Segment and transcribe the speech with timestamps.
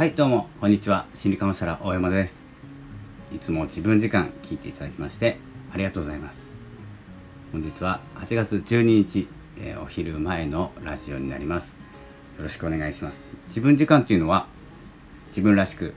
[0.00, 1.04] はいどうもこんにちは。
[1.14, 2.38] 心理カウンセラー大山です。
[3.34, 5.36] いつも自分時間聞いていただきまして
[5.74, 6.48] ありがとうございます。
[7.52, 9.28] 本日は8月12日、
[9.58, 11.76] えー、お昼前のラジオになります。
[12.38, 13.28] よろしくお願いします。
[13.48, 14.46] 自分時間っていうのは
[15.32, 15.92] 自分らしく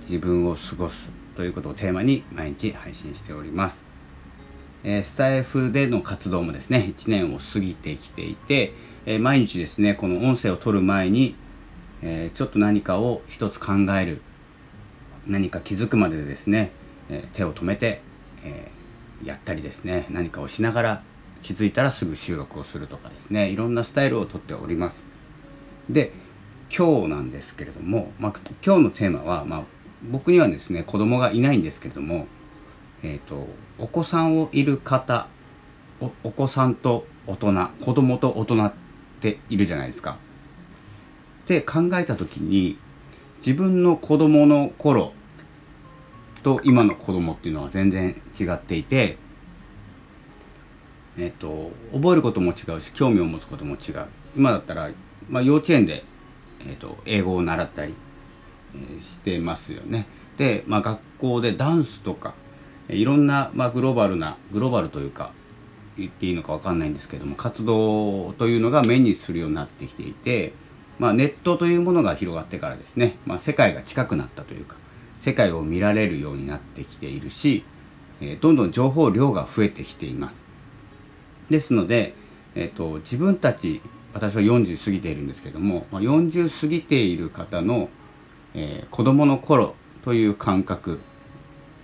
[0.00, 3.86] 自分を過ごすということをテーマに毎日配信しております。
[4.84, 8.74] えスタイフでの活動もですね1年を過ぎてきていて、
[9.06, 11.36] え毎日ですねこの音声を取る前に
[12.02, 14.20] えー、ちょっと何かを一つ考える
[15.26, 16.70] 何か気づくまでですね、
[17.08, 18.00] えー、手を止めて、
[18.44, 21.02] えー、やったりですね何かをしながら
[21.42, 25.04] 気づいたらすぐ収録をするとかですねいろんなスタイルをとっております。
[25.88, 26.12] で
[26.76, 28.34] 今日なんですけれども、まあ、
[28.64, 29.62] 今日のテーマは、まあ、
[30.10, 32.26] 僕にはですね子供がいないんですけれども、
[33.04, 33.46] えーと、
[33.78, 35.28] お子さんをいる方
[36.24, 37.52] お子さんと大人
[37.84, 38.72] 子供と大人っ
[39.20, 40.18] ているじゃないですか。
[41.46, 42.76] って考えた時に
[43.38, 45.12] 自分の子供の頃
[46.42, 49.16] と今の子供っていうのは全然違っていて
[51.16, 54.06] えっと覚えることも違うし興味を持つことも違う。
[54.36, 54.90] 今だったら、
[55.30, 56.04] まあ、幼稚園で、
[56.68, 57.94] えっと、英語を習ったり、
[59.00, 60.06] してますよね。
[60.36, 62.34] で、まあ、学校でダンスとか
[62.88, 65.32] いろんな、まあ、グローバルなグローバルというか
[65.96, 70.52] 言っていいのか分かんないんですけども活動というのが目にするようになってきていて
[70.98, 74.76] まあ、ネットというものが広がってからですね、まあ、世界が近くなったというか
[75.20, 77.64] 世界を見られるようになってきているし、
[78.20, 80.42] えー、どんどん情報量が増えてきています。
[81.50, 82.14] ですので、
[82.54, 83.80] えーと、自分たち
[84.14, 87.88] 私は40過ぎているんですけども、まあ、40過ぎている方の、
[88.54, 89.74] えー、子供の頃
[90.04, 91.00] という感覚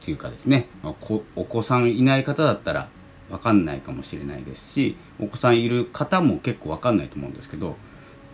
[0.00, 0.94] というかですね、まあ、
[1.36, 2.88] お子さんいない方だったら
[3.30, 7.76] 分かんないかもしれないですしお子さんいる方も結構分かんないと思うんですけど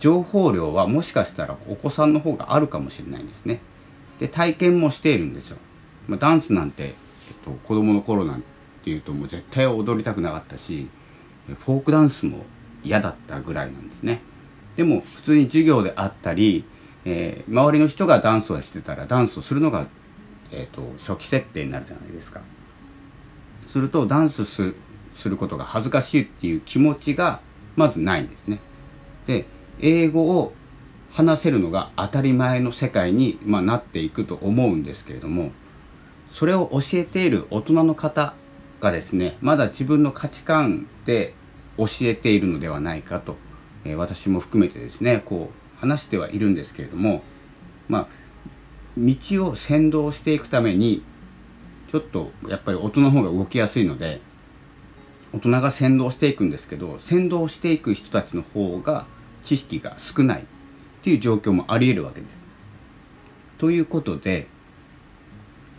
[0.01, 3.61] 情報量はもしかしたらお子さんの方があるかもしれないんですね。
[4.19, 5.57] で体験もしているんですよ。
[6.07, 6.93] まあ、ダンスなんて、えっ
[7.45, 8.43] と、子供の頃なん
[8.83, 10.89] ていうともう絶対踊りたくなかったし
[11.47, 12.43] フォークダンスも
[12.83, 14.21] 嫌だったぐらいなんですね。
[14.75, 16.65] でも普通に授業であったり、
[17.05, 19.87] えー、周りの人がダンスをしてたらダンスをするのが、
[20.51, 22.41] えーと、初期設定になるじゃないですか。
[23.67, 24.73] するとダンスす
[25.25, 27.39] ることが恥ずかしいっていう気持ちが
[27.75, 28.59] まずないんですね。
[29.27, 29.45] で
[29.81, 30.53] 英語を
[31.11, 35.51] 話せるのが当たり前の世界に、まあ、なっていくと思うんですけれども
[36.31, 38.33] それを教えている大人の方
[38.79, 41.33] がですねまだ自分の価値観で
[41.77, 43.35] 教えているのではないかと、
[43.83, 47.23] えー、私も含めてですねこう話してはいるんですけれども
[47.89, 48.07] まあ
[48.97, 49.15] 道
[49.47, 51.03] を先導していくために
[51.91, 54.21] ちょっとやっぱり大人の方が動きやすいので
[55.33, 59.05] 大人が先導していくんですけど先導していく人たちの方が
[59.43, 60.45] 知識が少ないっ
[61.03, 62.43] ていう状況もあり得るわけです。
[63.57, 64.47] ということで、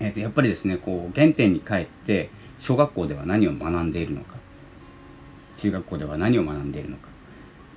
[0.00, 4.37] えー、とやっぱりですねこう原点に帰って小学校では何を学んでいるのか
[5.56, 7.09] 中学校では何を学んでいるのか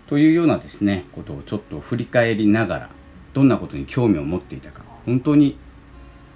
[0.08, 2.90] というようなですねことをちょっと振り返りながら
[3.34, 5.58] どんなことに興味を持っていたか本当に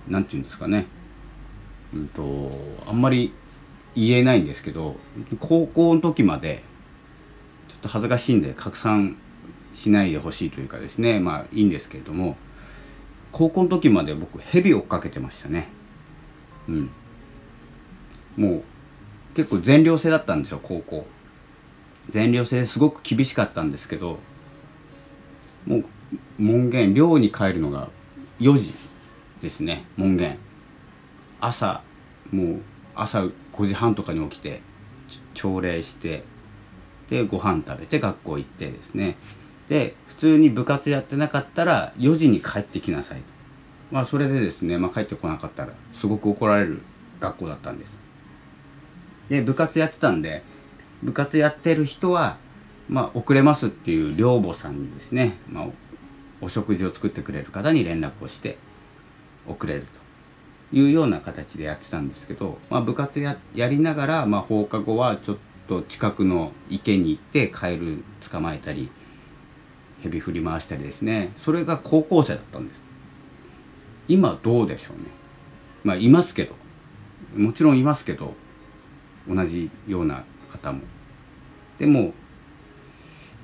[0.08, 0.88] 何て言うんですかね
[1.94, 2.52] うんと
[2.88, 3.34] あんまり
[3.96, 4.96] 言えないんですけど
[5.40, 6.64] 高校の時まで
[7.68, 9.18] ちょっと恥ずかしいんで拡散
[9.80, 12.36] しないでほしいというかですねまあいいんですけれども
[13.32, 15.70] 高校の時まで僕蛇追っかけてましたね。
[16.68, 16.90] うん。
[18.36, 18.64] もう
[19.36, 21.06] 結構全寮制だったんですよ高校。
[22.10, 24.18] 全寮制すごく厳しかったんですけど
[25.68, 25.86] もう
[26.40, 27.90] 門限寮に帰るのが
[28.40, 28.74] 4時
[29.42, 30.38] ですね門限。
[31.40, 31.84] 朝
[32.32, 32.62] もう
[32.96, 33.24] 朝
[33.54, 34.62] 5時半とかに起きて
[35.36, 36.24] 朝礼して
[37.10, 39.16] でご飯食べて学校行ってですね。
[39.70, 43.22] で普通に部活やってなかったら4時に帰ってきなさい。
[43.92, 46.82] まあそれでですね、まあ、帰ってこなかったらすごく怒られる
[47.20, 47.92] 学校だったんです。
[49.30, 50.44] で部活やってたんで
[51.02, 52.38] 部活やってる人は
[52.90, 55.68] まあ遅れますっていう寮母さんにですね、まあ、
[56.42, 58.58] お食事を作ってくれる方に連絡をして
[59.48, 60.00] 遅れると。
[60.72, 65.38] いうような形でやってたんですけど、まあ、部活やりながら、まあ、放課後はちょっ
[65.68, 68.92] と近くの池に行ってカエル捕まえたり
[70.04, 71.34] 蛇振り回したりですね。
[71.38, 72.84] それが高校生だったんです。
[74.08, 75.04] 今どうでしょうね。
[75.84, 76.60] まあいますけど。
[77.36, 78.34] もちろんいますけど
[79.28, 80.82] 同じような方も。
[81.78, 82.14] でも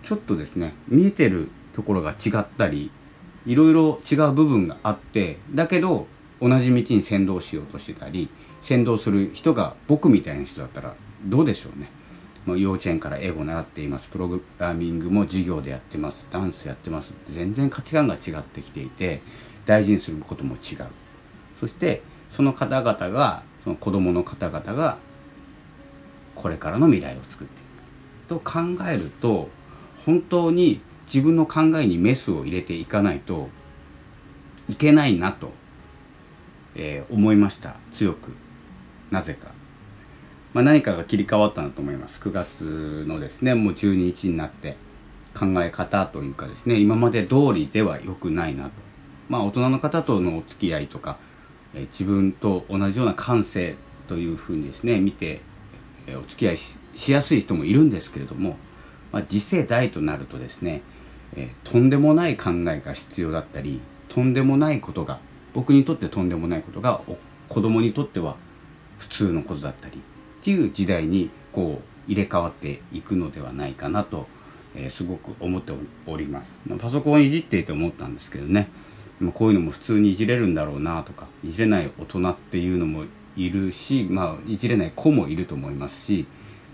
[0.04, 2.92] ちょっとですね見えてるところが違ったり
[3.46, 6.08] いろいろ違う部分があってだけど
[6.42, 8.30] 同じ道に先導しようとしてたり
[8.62, 11.90] 先導する人が僕みたいな人だったらどうでしょうね。
[12.47, 14.07] 幼稚園から英語を習っています。
[14.07, 16.25] プログラミングも授業でやってます。
[16.31, 17.12] ダンスやってます。
[17.30, 19.21] 全然価値観が違ってきていて
[19.65, 20.86] 大事にすることも違う。
[21.59, 24.97] そしてその方々がその子供の方々が
[26.36, 27.63] これからの未来を作ってい
[28.27, 28.27] く。
[28.27, 29.50] と考えると
[30.06, 33.50] 本当に自分の考えにメスを入れていかないと
[34.68, 35.51] いけないなと、
[36.75, 37.75] えー、思いました。
[37.91, 38.36] 強く。
[39.12, 39.51] なぜか、
[40.56, 42.18] まあ、何かが切り替わったなと思います。
[42.22, 44.78] 9月のですねもう12日になって
[45.38, 48.72] 考え方というかですね今まで通りでは良くないなと。
[49.28, 51.18] まあ大人の方とのお付き合いとか、
[51.74, 53.75] え、自分と同じような感性
[54.07, 55.42] というふうにですね見て、
[56.07, 58.56] え、お付き合いしやすい人もいるんですけれども、
[59.12, 60.84] まあ、次世代となるとですね、
[61.36, 65.19] え、とんでもない考えが必要だったりとんでもないことが
[65.54, 67.01] 僕にとってとんでもないことが
[67.50, 68.38] 子供にとっては
[69.00, 70.01] 普通のことだったり
[70.45, 74.27] っていう時代にこう入れ替わっていくのではないかなと、
[74.75, 75.74] えー、すごく思って
[76.06, 76.56] おります。
[76.68, 78.69] まパソコンいじっていて思ったんですけどね
[79.33, 83.06] こういうのも普通にいじれるんだろうなとかいじれない大人っていうのも
[83.36, 86.27] いるし、まあ、いじれない子もいると思いますし、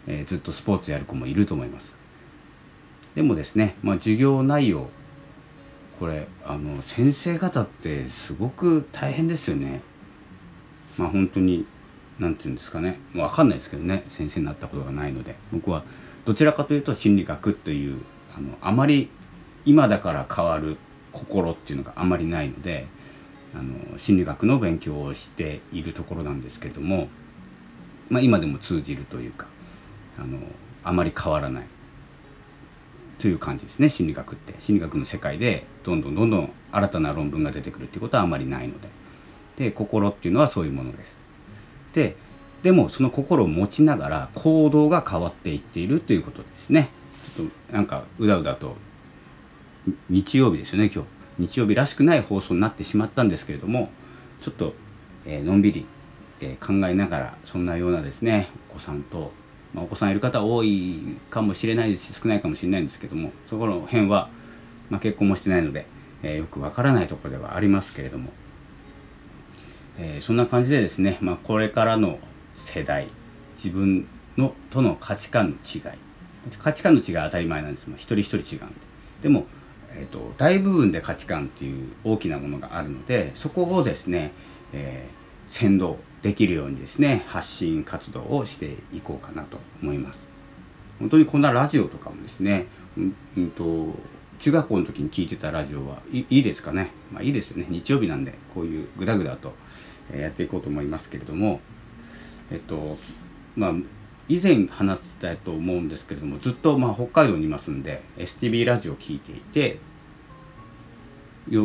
[0.06, 1.95] えー、ずっとスポーツやる子もいると思います。
[3.15, 4.89] でもですね、まあ、授業内容
[5.97, 9.81] これあの先生方ってすごく大変ですよね
[10.97, 11.65] まあ本当に
[12.21, 13.00] 何て言うんですかね。
[13.13, 14.06] 分かんないですけどね。
[14.09, 15.35] 先生になったことがないので。
[15.51, 15.83] 僕は
[16.23, 18.00] どちらかというと心理学という
[18.38, 19.09] あのあまり
[19.65, 20.77] 今だから変わる
[21.12, 22.85] 心っていうのがあまりないので
[23.56, 27.09] あの心理学の勉強をしているところなんですけれども、
[28.09, 29.47] まあ、今でも通じるというか
[30.19, 30.38] あの
[30.83, 31.63] あまり変わらない。
[33.17, 34.53] という感じですね心理学って。
[34.59, 38.89] 心理学の世界でどんどんどんどん新たな論文が出てくるっていうことはあまりないので。
[39.57, 41.20] で心っていうのはそういうものです。
[41.93, 42.15] で
[42.63, 46.89] でもその心を持ちながら行動が変わっていっているということですね。
[47.35, 48.75] ちょっとなんかうだうだと
[50.09, 51.09] 日曜日ですよね今日。
[51.39, 53.89] 日曜日らしくない放送になってしまったんですけれども
[54.41, 54.73] ちょっと、
[55.25, 55.85] えー、のんびり、
[56.39, 59.31] えー、考えながらそんなようなですねお子さんと
[59.73, 64.29] まあ、お子さんいる方多いかもしれないですし少ないかもしれないんですけどもそこの辺は、
[64.89, 65.85] まあ、結婚もしてないので、
[66.23, 68.31] えー、よくわからないところではありますけれども、
[69.97, 72.19] えー、そんな感じでですね、まあ、これからの
[72.57, 73.07] 世代
[73.55, 74.07] 自分
[74.38, 75.97] のとの価値観の違い。
[76.59, 77.88] 価値観の違いは当たり前なんです。
[77.88, 78.75] も一人一人違うんで。
[79.23, 79.45] でも、
[79.93, 84.31] えーと、大部分で価値観っていう大きなものがあるのでそこをですね、
[84.73, 90.19] えー、先導できるようにですね発信活動をしていこうかなと思います。
[90.99, 93.88] 本当にこんなラジオとかもですねうんうんと
[94.39, 96.91] 中学校の時に聞いてたラジオはいいいですかね。
[97.11, 97.67] まあいいですよね。
[97.69, 99.53] 日曜日なんでこういうグダグダと
[100.16, 101.60] やっていこうと思いますけれども
[102.52, 102.98] えっと
[103.56, 103.74] まあ
[104.28, 109.80] 以前話したと思うんですけれどもずっとまあ北海道にいますんで STB ラジオを聞いていて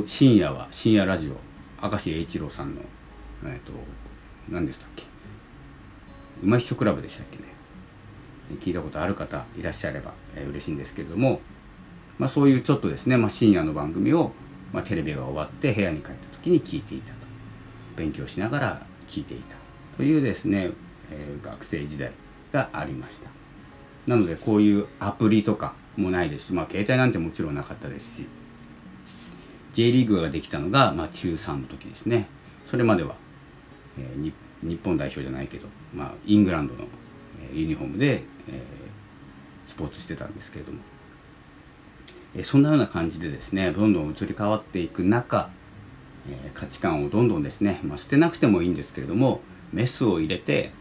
[0.07, 2.81] 深夜は深夜ラジオ明石栄一郎さんの、
[3.45, 3.73] えっと
[4.49, 5.05] 何でしたっけ？
[6.43, 7.45] うまいっしょクラブでしたっけね？
[8.61, 11.41] 聞いたことある方いらっしゃれば、えー、嬉しいんですけれども、
[12.19, 14.33] まあ、そういうちょっとですね、まあ、深夜の番組を、
[14.73, 17.26] まあ、テレビが終わって部屋に帰った時に聞いていたと。
[17.97, 19.57] 勉強しながら聞いていた
[19.97, 20.71] というですね、
[21.11, 22.13] えー、学生時代
[22.53, 23.31] がありました。
[24.07, 28.27] なのでこういうアプリとかもないですし、まあ、携帯なんてもちろんなかったですし
[29.75, 32.29] J リーグができたのが、まあ、中3の時ですね。
[32.71, 33.17] それまでは
[33.99, 36.85] えー、日本代表じゃないけど、まあ、イングランドの、
[37.51, 40.81] えー、ユニフォームで、えー、スポーツしてたんですけれども、
[42.35, 45.51] えー、そんなような感じでですねどんどん移り変わっていく中、
[46.31, 49.41] え、価値観をどんどんですね、まあ、捨てなくてもいいんですけれども
[49.73, 50.73] メスを入れて、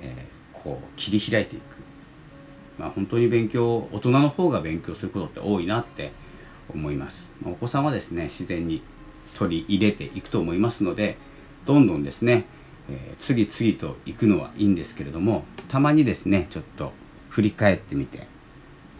[0.00, 1.62] え、こう切り開いていく、
[2.78, 6.12] まあ、本当に勉強大人の方が勉強することって多いなって
[6.72, 8.82] 思います、まあ、お子さんはですね自然に
[9.36, 11.16] 取り入れていくと思いますので
[11.66, 12.44] どんどんですね、
[12.90, 16.92] えー、次々と行くのはいいんですけれどもたまにですねちょっと
[17.28, 18.26] 振り返ってみて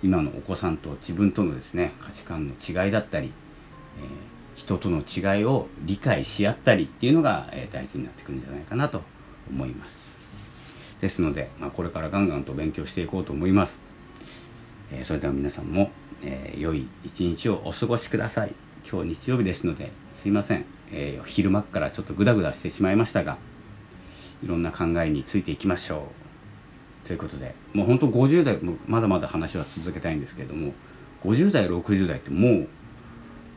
[0.02, 3.32] 今のお子さんと自分とのですね価値観の違いだったり、
[3.98, 4.06] えー、
[4.62, 9.02] 人との違いを理解し合ったりっていうのが、大事になってくるんじゃないかなと
[9.50, 10.12] 思います。
[11.00, 13.80] ですので、まあ、これからガンガンと勉強していこうと思います、
[14.92, 15.90] え、それでは皆さんも、
[16.22, 18.54] え良い一日をお過ごしください。
[18.88, 19.90] 今日日曜日ですので
[20.22, 20.64] すいません。
[20.92, 23.38] えー、昼間からちょっとグダグダしてしまいましたが
[24.44, 26.08] いろんな考えについていきましょ
[27.04, 27.06] う。
[27.06, 30.72] ということでもう本当50代まだまだ話は続けたいんですけれども
[31.24, 32.68] 50代60代ってもう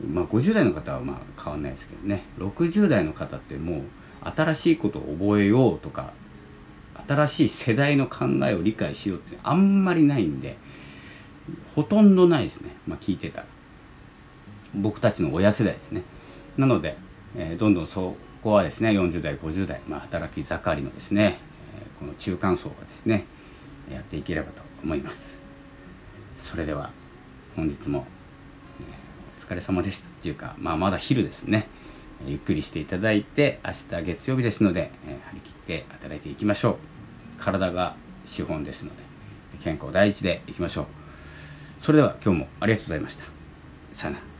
[0.04, 2.24] まあ50代の方はまあ変わんないですけどね。
[2.38, 3.82] 60代の方ってもう
[4.22, 6.12] 新しいことを覚えようとか
[7.06, 10.56] 新しい世代の考えを理解しようってあんまりないんで
[11.74, 12.76] ほとんどないですね。
[12.86, 13.46] まあ聞いてたら。
[14.74, 16.02] 僕たちの親世代ですね。
[16.56, 16.96] なので
[17.36, 21.38] えーどんどんそこはですね40代50代、まあ、働き盛りのですね、
[21.78, 23.24] えーこの中間層がですね
[23.90, 25.38] やっていければと思います。
[26.36, 26.90] それでは
[27.54, 28.06] 本日も、
[29.48, 31.68] 疲れ様でしたっていうか、まあ、まだ昼ですね。
[32.26, 36.76] ゆっくりしていただいて明日月曜日ですので、えー張り切って働いていきましょう。
[37.38, 37.94] 体が
[38.26, 39.02] 資本ですので
[39.62, 40.86] 健康第一でいきましょう。
[41.80, 43.24] それでは今日もありがとうございました。
[43.92, 44.35] さよなら。